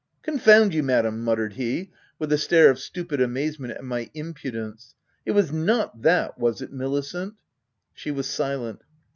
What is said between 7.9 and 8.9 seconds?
She was silent.